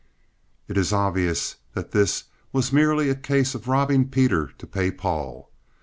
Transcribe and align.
It 0.67 0.77
is 0.79 0.91
obvious 0.91 1.57
that 1.75 1.91
this 1.91 2.23
was 2.51 2.73
merely 2.73 3.11
a 3.11 3.15
case 3.15 3.53
of 3.53 3.67
robbing 3.67 4.07
Peter 4.09 4.47
to 4.57 4.65
pay 4.65 4.89
Paul. 4.89 5.51